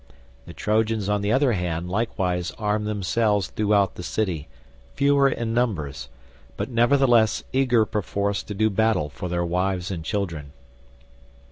[0.47, 4.47] The Trojans on the other hand likewise armed themselves throughout the city,
[4.95, 6.09] fewer in numbers
[6.57, 10.53] but nevertheless eager perforce to do battle for their wives and children.